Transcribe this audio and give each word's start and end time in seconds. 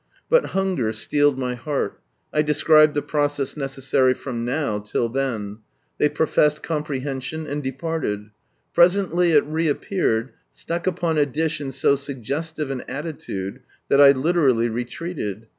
But 0.31 0.47
hunger 0.57 0.91
steeled 0.93 1.37
my 1.37 1.53
heart 1.53 1.99
I 2.33 2.41
described 2.41 2.95
the 2.95 3.03
process 3.03 3.55
necessary 3.55 4.15
from 4.15 4.43
now, 4.43 4.79
till 4.79 5.07
t/ieti. 5.11 5.59
They 5.99 6.09
professed 6.09 6.63
compre 6.63 7.03
hension, 7.03 7.47
and 7.47 7.61
departed. 7.61 8.31
Presently 8.73 9.33
it 9.33 9.45
reappeared, 9.45 10.31
stuck 10.49 10.87
upon 10.87 11.19
a 11.19 11.27
dish 11.27 11.61
in 11.61 11.71
so 11.71 11.93
suggestive 11.95 12.71
an 12.71 12.81
attitude 12.87 13.59
that 13.89 14.01
I 14.01 14.13
literally 14.13 14.69
retreated. 14.69 15.47